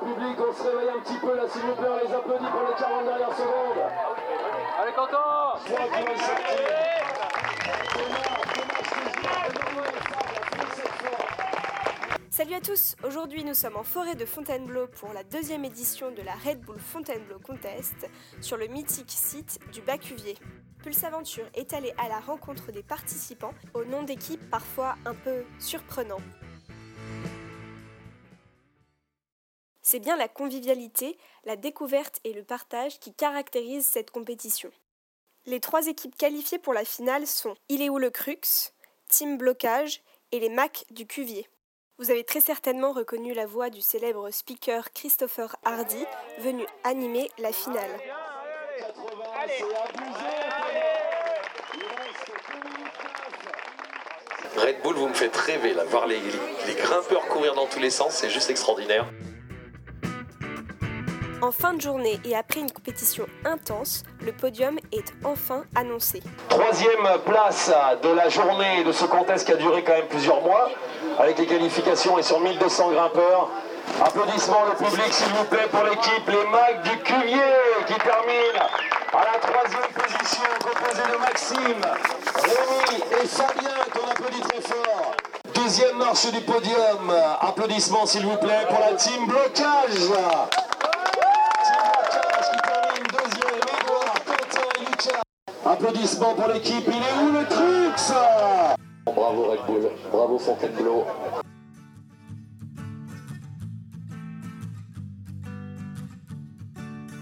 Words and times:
public, 0.00 0.36
on 0.38 0.52
se 0.52 0.62
réveille 0.62 0.90
un 0.96 1.00
petit 1.00 1.18
peu 1.20 1.36
là 1.36 1.42
s'il 1.48 1.62
vous 1.62 1.74
plaît, 1.74 1.88
on 1.88 2.08
les 2.08 2.14
applaudit 2.14 2.46
pour 2.46 2.62
les 2.62 2.74
40 2.78 3.04
dernières 3.04 3.36
secondes. 3.36 3.84
Allez 4.80 4.92
Quentin 4.92 5.18
Trois 5.66 5.86
qui 5.88 6.04
vont 6.04 6.16
sortir. 6.16 6.90
Salut 12.30 12.54
à 12.54 12.60
tous, 12.60 12.96
aujourd'hui 13.04 13.44
nous 13.44 13.52
sommes 13.52 13.76
en 13.76 13.82
forêt 13.82 14.14
de 14.14 14.24
Fontainebleau 14.24 14.86
pour 14.86 15.12
la 15.12 15.22
deuxième 15.24 15.66
édition 15.66 16.10
de 16.10 16.22
la 16.22 16.32
Red 16.32 16.60
Bull 16.62 16.78
Fontainebleau 16.78 17.38
Contest 17.38 18.08
sur 18.40 18.56
le 18.56 18.66
mythique 18.66 19.10
site 19.10 19.58
du 19.70 19.82
Bacuvier. 19.82 20.36
Pulse 20.82 21.04
Aventure 21.04 21.44
est 21.52 21.74
allé 21.74 21.92
à 21.98 22.08
la 22.08 22.18
rencontre 22.20 22.72
des 22.72 22.82
participants 22.82 23.52
au 23.74 23.84
nom 23.84 24.04
d'équipes 24.04 24.48
parfois 24.48 24.94
un 25.04 25.14
peu 25.14 25.44
surprenants. 25.58 26.22
C'est 29.90 29.98
bien 29.98 30.16
la 30.16 30.28
convivialité, 30.28 31.18
la 31.44 31.56
découverte 31.56 32.20
et 32.22 32.32
le 32.32 32.44
partage 32.44 33.00
qui 33.00 33.12
caractérisent 33.12 33.88
cette 33.88 34.12
compétition. 34.12 34.70
Les 35.46 35.58
trois 35.58 35.88
équipes 35.88 36.16
qualifiées 36.16 36.60
pour 36.60 36.72
la 36.72 36.84
finale 36.84 37.26
sont 37.26 37.56
Il 37.68 37.82
est 37.82 37.88
où 37.88 37.98
le 37.98 38.10
Crux, 38.10 38.70
Team 39.08 39.36
Blocage 39.36 40.00
et 40.30 40.38
les 40.38 40.48
Macs 40.48 40.84
du 40.92 41.08
Cuvier. 41.08 41.48
Vous 41.98 42.12
avez 42.12 42.22
très 42.22 42.40
certainement 42.40 42.92
reconnu 42.92 43.34
la 43.34 43.46
voix 43.46 43.68
du 43.68 43.80
célèbre 43.80 44.30
speaker 44.30 44.92
Christopher 44.92 45.56
Hardy, 45.64 46.04
venu 46.38 46.64
animer 46.84 47.28
la 47.38 47.52
finale. 47.52 47.90
80, 48.78 48.94
c'est 49.48 49.64
abusé. 49.74 50.20
Il 51.74 51.82
reste 51.82 52.30
deux 52.46 52.58
minutes 52.62 52.94
neuf. 54.54 54.64
Red 54.64 54.82
Bull, 54.84 54.94
vous 54.94 55.08
me 55.08 55.14
faites 55.14 55.36
rêver 55.36 55.74
là, 55.74 55.82
voir 55.82 56.06
les 56.06 56.20
grimpeurs 56.76 57.26
courir 57.26 57.56
dans 57.56 57.66
tous 57.66 57.80
les 57.80 57.90
sens, 57.90 58.14
c'est 58.14 58.30
juste 58.30 58.50
extraordinaire. 58.50 59.10
En 61.42 61.52
fin 61.52 61.72
de 61.72 61.80
journée 61.80 62.20
et 62.24 62.36
après 62.36 62.60
une 62.60 62.70
compétition 62.70 63.24
intense, 63.46 64.02
le 64.20 64.30
podium 64.32 64.78
est 64.92 65.14
enfin 65.24 65.64
annoncé. 65.74 66.22
Troisième 66.50 67.18
place 67.24 67.72
de 68.02 68.10
la 68.10 68.28
journée 68.28 68.84
de 68.84 68.92
ce 68.92 69.06
contest 69.06 69.46
qui 69.46 69.52
a 69.52 69.56
duré 69.56 69.82
quand 69.82 69.92
même 69.92 70.08
plusieurs 70.08 70.42
mois, 70.42 70.68
avec 71.18 71.38
les 71.38 71.46
qualifications 71.46 72.18
et 72.18 72.22
sur 72.22 72.40
1200 72.40 72.90
grimpeurs. 72.92 73.48
Applaudissements 74.04 74.64
le 74.66 74.76
public 74.84 75.12
s'il 75.12 75.32
vous 75.32 75.44
plaît 75.44 75.66
pour 75.70 75.82
l'équipe 75.84 76.28
Les 76.28 76.44
Macs 76.50 76.82
du 76.82 76.98
Cuvier 76.98 77.40
qui 77.86 77.94
termine 77.94 78.60
à 79.12 79.24
la 79.24 79.38
troisième 79.40 79.92
position 79.94 80.44
composée 80.62 81.10
de 81.10 81.18
Maxime, 81.18 81.82
Rémi 82.44 83.02
et 83.22 83.26
Fabien 83.26 83.70
qu'on 83.92 84.10
applaudit 84.10 84.40
très 84.40 84.60
fort. 84.60 85.14
Deuxième 85.54 85.96
marche 85.96 86.30
du 86.30 86.40
podium, 86.42 87.10
applaudissements 87.40 88.04
s'il 88.04 88.26
vous 88.26 88.36
plaît 88.36 88.66
pour 88.68 88.80
la 88.80 88.92
team 88.94 89.26
Blocage. 89.26 90.10
Team 91.64 91.82
Blocage 91.82 92.50
qui 92.50 92.58
termine 92.62 93.06
deuxième, 93.12 93.60
Edouard, 93.80 94.14
Quentin 94.24 94.68
et 94.76 94.80
Lucas. 94.80 95.22
Applaudissements 95.80 96.34
pour 96.34 96.48
l'équipe, 96.48 96.84
il 96.86 96.92
est 96.92 97.22
où 97.24 97.32
le 97.32 97.42
Crux 97.46 98.12
Bravo 99.06 99.44
Red 99.44 99.60
Bull, 99.66 99.90
bravo 100.12 100.38
Fontainebleau. 100.38 101.06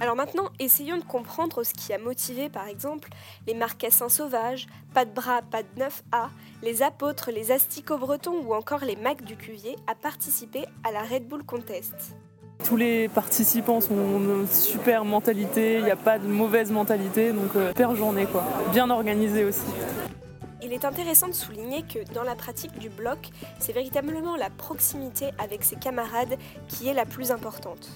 Alors 0.01 0.17
maintenant, 0.17 0.49
essayons 0.59 0.97
de 0.97 1.05
comprendre 1.05 1.63
ce 1.63 1.73
qui 1.73 1.93
a 1.93 1.99
motivé 1.99 2.49
par 2.49 2.67
exemple 2.67 3.11
les 3.47 3.55
marcassins 3.55 4.09
sauvages, 4.09 4.67
pas 4.93 5.05
de 5.05 5.13
bras, 5.13 5.43
pas 5.43 5.63
de 5.63 5.69
9A, 5.81 6.31
les 6.65 6.83
apôtres, 6.83 7.31
les 7.31 7.53
asticots 7.53 7.99
bretons 7.99 8.43
ou 8.45 8.55
encore 8.55 8.81
les 8.81 8.97
Macs 8.97 9.23
du 9.23 9.37
Cuvier 9.37 9.77
à 9.87 9.95
participer 9.95 10.65
à 10.83 10.91
la 10.91 11.05
Red 11.05 11.29
Bull 11.29 11.45
Contest. 11.45 11.95
Tous 12.69 12.77
les 12.77 13.09
participants 13.09 13.81
sont 13.81 14.21
de 14.21 14.45
super 14.53 15.07
mentalité, 15.07 15.79
il 15.79 15.85
n'y 15.85 15.91
a 15.91 15.97
pas 15.97 16.19
de 16.19 16.27
mauvaise 16.27 16.71
mentalité, 16.71 17.33
donc 17.33 17.57
euh, 17.57 17.69
super 17.69 17.97
journée 17.97 18.27
quoi. 18.27 18.45
Bien 18.73 18.91
organisée 18.91 19.43
aussi. 19.45 19.65
Il 20.63 20.75
est 20.75 20.85
intéressant 20.85 21.29
de 21.29 21.33
souligner 21.33 21.81
que 21.81 22.01
dans 22.13 22.25
la 22.25 22.35
pratique 22.35 22.79
du 22.79 22.91
bloc, 22.91 23.31
c'est 23.59 23.73
véritablement 23.73 24.37
la 24.37 24.51
proximité 24.51 25.31
avec 25.39 25.65
ses 25.65 25.77
camarades 25.77 26.37
qui 26.69 26.89
est 26.89 26.93
la 26.93 27.07
plus 27.07 27.31
importante. 27.31 27.89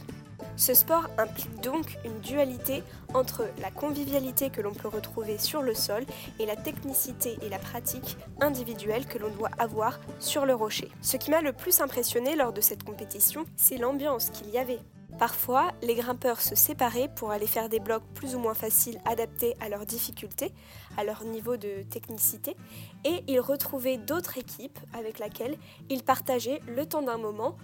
Ce 0.56 0.74
sport 0.74 1.08
implique 1.18 1.60
donc 1.60 1.98
une 2.04 2.20
dualité 2.20 2.82
entre 3.14 3.44
la 3.60 3.70
convivialité 3.70 4.50
que 4.50 4.60
l'on 4.60 4.74
peut 4.74 4.88
retrouver 4.88 5.38
sur 5.38 5.62
le 5.62 5.74
sol 5.74 6.04
et 6.38 6.46
la 6.46 6.56
technicité 6.56 7.38
et 7.42 7.48
la 7.48 7.58
pratique 7.58 8.16
individuelle 8.40 9.06
que 9.06 9.18
l'on 9.18 9.30
doit 9.30 9.50
avoir 9.58 9.98
sur 10.18 10.46
le 10.46 10.54
rocher. 10.54 10.88
Ce 11.00 11.16
qui 11.16 11.30
m'a 11.30 11.40
le 11.40 11.52
plus 11.52 11.80
impressionné 11.80 12.36
lors 12.36 12.52
de 12.52 12.60
cette 12.60 12.84
compétition, 12.84 13.44
c'est 13.56 13.78
l'ambiance 13.78 14.30
qu'il 14.30 14.50
y 14.50 14.58
avait. 14.58 14.80
Parfois, 15.18 15.72
les 15.82 15.94
grimpeurs 15.94 16.40
se 16.40 16.54
séparaient 16.54 17.10
pour 17.14 17.30
aller 17.30 17.46
faire 17.46 17.68
des 17.68 17.80
blocs 17.80 18.02
plus 18.14 18.34
ou 18.34 18.38
moins 18.38 18.54
faciles 18.54 18.98
adaptés 19.04 19.54
à 19.60 19.68
leurs 19.68 19.86
difficultés, 19.86 20.52
à 20.96 21.04
leur 21.04 21.24
niveau 21.24 21.56
de 21.56 21.82
technicité, 21.82 22.56
et 23.04 23.22
ils 23.28 23.40
retrouvaient 23.40 23.98
d'autres 23.98 24.38
équipes 24.38 24.78
avec 24.92 25.18
lesquelles 25.18 25.56
ils 25.90 26.02
partageaient 26.02 26.60
le 26.66 26.86
temps 26.86 27.02
d'un 27.02 27.18
moment, 27.18 27.56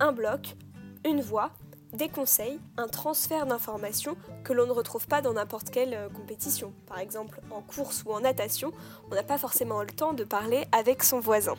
un 0.00 0.12
bloc, 0.12 0.56
une 1.04 1.20
voie, 1.20 1.52
des 1.96 2.08
conseils, 2.08 2.58
un 2.76 2.88
transfert 2.88 3.46
d'informations 3.46 4.16
que 4.44 4.52
l'on 4.52 4.66
ne 4.66 4.72
retrouve 4.72 5.06
pas 5.06 5.20
dans 5.22 5.32
n'importe 5.32 5.70
quelle 5.70 5.94
euh, 5.94 6.08
compétition. 6.08 6.72
Par 6.86 6.98
exemple, 6.98 7.40
en 7.50 7.62
course 7.62 8.02
ou 8.06 8.12
en 8.12 8.20
natation, 8.20 8.70
on 9.10 9.14
n'a 9.14 9.22
pas 9.22 9.38
forcément 9.38 9.80
le 9.82 9.88
temps 9.90 10.12
de 10.12 10.24
parler 10.24 10.66
avec 10.72 11.02
son 11.02 11.18
voisin. 11.20 11.54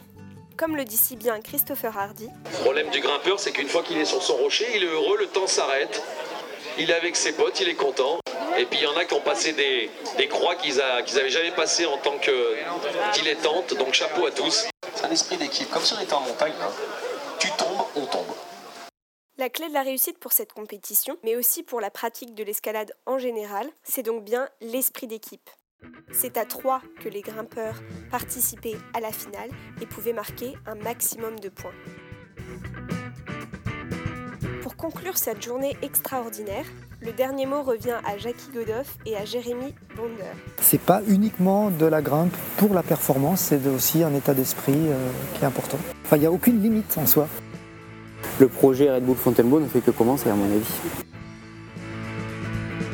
Comme 0.55 0.75
le 0.75 0.85
dit 0.85 0.97
si 0.97 1.15
bien 1.15 1.39
Christopher 1.41 1.95
Hardy, 1.97 2.29
Le 2.45 2.57
problème 2.63 2.89
du 2.89 2.99
grimpeur, 3.01 3.39
c'est 3.39 3.51
qu'une 3.51 3.67
fois 3.67 3.83
qu'il 3.83 3.97
est 3.97 4.05
sur 4.05 4.23
son 4.23 4.37
rocher, 4.37 4.65
il 4.75 4.83
est 4.83 4.87
heureux, 4.87 5.17
le 5.17 5.27
temps 5.27 5.45
s'arrête. 5.47 6.01
Il 6.79 6.89
est 6.91 6.95
avec 6.95 7.15
ses 7.15 7.33
potes, 7.33 7.59
il 7.59 7.69
est 7.69 7.75
content. 7.75 8.19
Et 8.57 8.65
puis 8.65 8.79
il 8.79 8.83
y 8.83 8.87
en 8.87 8.97
a 8.97 9.05
qui 9.05 9.13
ont 9.13 9.21
passé 9.21 9.53
des, 9.53 9.89
des 10.17 10.27
croix 10.27 10.55
qu'ils 10.55 10.77
n'avaient 10.77 11.29
jamais 11.29 11.51
passées 11.51 11.85
en 11.85 11.97
tant 11.97 12.17
que 12.17 12.55
dilettantes, 13.13 13.75
donc 13.75 13.93
chapeau 13.93 14.25
à 14.25 14.31
tous. 14.31 14.67
C'est 14.95 15.05
un 15.05 15.11
esprit 15.11 15.37
d'équipe, 15.37 15.69
comme 15.69 15.83
si 15.83 15.93
on 15.93 15.99
était 15.99 16.13
en 16.13 16.21
montagne. 16.21 16.53
hein. 16.61 16.69
La 19.39 19.49
clé 19.49 19.69
de 19.69 19.73
la 19.73 19.83
réussite 19.83 20.17
pour 20.17 20.31
cette 20.31 20.51
compétition, 20.51 21.15
mais 21.23 21.35
aussi 21.35 21.61
pour 21.61 21.79
la 21.79 21.91
pratique 21.91 22.33
de 22.33 22.43
l'escalade 22.43 22.91
en 23.05 23.19
général, 23.19 23.67
c'est 23.83 24.01
donc 24.01 24.23
bien 24.23 24.49
l'esprit 24.61 25.05
d'équipe. 25.05 25.47
C'est 26.11 26.37
à 26.37 26.45
trois 26.45 26.81
que 27.03 27.07
les 27.07 27.21
grimpeurs 27.21 27.79
participaient 28.09 28.77
à 28.95 28.99
la 28.99 29.11
finale 29.11 29.51
et 29.79 29.85
pouvaient 29.85 30.11
marquer 30.11 30.55
un 30.65 30.73
maximum 30.73 31.39
de 31.39 31.49
points. 31.49 31.75
Pour 34.63 34.75
conclure 34.75 35.19
cette 35.19 35.43
journée 35.43 35.77
extraordinaire, 35.83 36.65
le 37.01 37.11
dernier 37.11 37.45
mot 37.45 37.61
revient 37.61 37.99
à 38.07 38.17
Jackie 38.17 38.49
Godoff 38.51 38.97
et 39.05 39.15
à 39.15 39.23
Jérémy 39.23 39.75
Bonder. 39.95 40.33
C'est 40.61 40.81
pas 40.81 41.03
uniquement 41.07 41.69
de 41.69 41.85
la 41.85 42.01
grimpe 42.01 42.35
pour 42.57 42.73
la 42.73 42.81
performance, 42.81 43.41
c'est 43.41 43.67
aussi 43.67 44.01
un 44.01 44.15
état 44.15 44.33
d'esprit 44.33 44.73
euh, 44.73 45.11
qui 45.35 45.43
est 45.43 45.47
important. 45.47 45.77
Enfin, 46.05 46.15
il 46.15 46.21
n'y 46.21 46.25
a 46.25 46.31
aucune 46.31 46.59
limite 46.59 46.97
en 46.97 47.05
soi. 47.05 47.27
Le 48.39 48.47
projet 48.47 48.91
Red 48.91 49.03
Bull 49.03 49.15
Fontainebleau 49.15 49.59
ne 49.59 49.67
fait 49.67 49.81
que 49.81 49.89
commencer 49.89 50.29
à 50.29 50.35
mon 50.35 50.45
avis. 50.45 50.65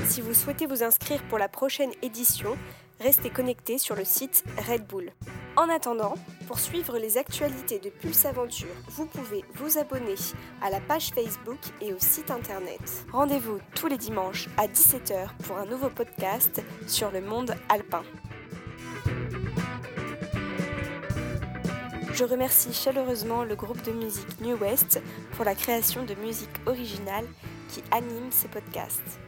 Si 0.08 0.22
vous 0.22 0.34
souhaitez 0.34 0.68
vous 0.68 0.84
inscrire 0.84 1.22
pour 1.24 1.38
la 1.38 1.50
prochaine 1.50 1.92
édition, 2.02 2.56
restez 3.02 3.30
connectés 3.30 3.78
sur 3.78 3.96
le 3.96 4.06
site 4.06 4.46
Red 4.70 4.88
Bull. 4.88 5.12
En 5.58 5.68
attendant, 5.70 6.16
pour 6.48 6.60
suivre 6.60 6.98
les 6.98 7.18
actualités 7.18 7.80
de 7.80 7.90
Pulse 7.90 8.26
Aventure, 8.26 8.74
vous 8.90 9.06
pouvez 9.06 9.44
vous 9.56 9.78
abonner 9.78 10.16
à 10.62 10.70
la 10.70 10.80
page 10.80 11.10
Facebook 11.14 11.60
et 11.82 11.94
au 11.94 12.00
site 12.00 12.32
internet. 12.32 12.80
Rendez-vous 13.12 13.60
tous 13.76 13.88
les 13.88 13.98
dimanches 13.98 14.48
à 14.58 14.68
17h 14.68 15.28
pour 15.46 15.58
un 15.58 15.66
nouveau 15.66 15.90
podcast 15.90 16.62
sur 16.88 17.12
le 17.12 17.20
monde 17.20 17.54
alpin. 17.68 18.04
Je 22.14 22.26
remercie 22.26 22.74
chaleureusement 22.74 23.44
le 23.44 23.56
groupe 23.56 23.82
de 23.82 23.92
musique 23.92 24.40
New 24.40 24.56
West 24.58 25.02
pour 25.32 25.46
la 25.46 25.56
création 25.56 26.04
de 26.06 26.14
musique 26.14 26.62
originale 26.68 27.26
qui 27.70 27.82
anime 27.90 28.30
ces 28.30 28.48
podcasts. 28.48 29.20